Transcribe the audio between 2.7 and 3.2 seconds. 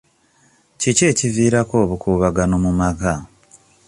maka?